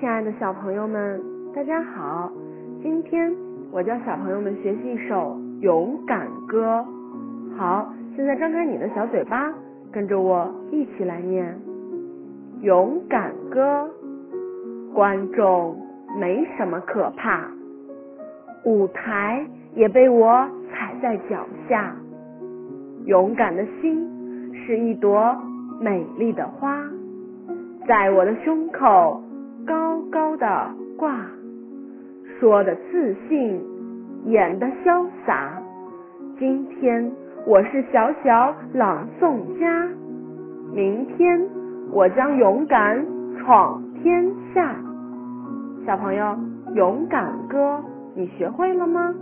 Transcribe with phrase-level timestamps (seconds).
[0.00, 1.20] 亲爱的小朋友们，
[1.54, 2.32] 大家好！
[2.82, 3.30] 今天
[3.70, 6.82] 我教小朋友们学习一首《勇敢歌》。
[7.58, 9.52] 好，现在张开你的小嘴巴，
[9.92, 11.54] 跟着我一起来念
[12.62, 13.90] 《勇敢歌》。
[14.94, 15.76] 观众
[16.18, 17.46] 没什么可怕，
[18.64, 21.94] 舞台也被我踩在脚下。
[23.04, 24.10] 勇敢的心
[24.64, 25.36] 是一朵
[25.78, 26.82] 美丽的花，
[27.86, 29.22] 在我的胸口。
[29.70, 30.46] 高高的
[30.96, 31.14] 挂，
[32.40, 33.62] 说的自信，
[34.26, 35.62] 演的潇洒。
[36.40, 37.08] 今天
[37.46, 39.88] 我是小小朗诵家，
[40.74, 41.40] 明天
[41.92, 43.00] 我将勇敢
[43.38, 44.74] 闯天下。
[45.86, 46.36] 小朋友，
[46.74, 47.80] 勇敢歌
[48.16, 49.14] 你学会了吗？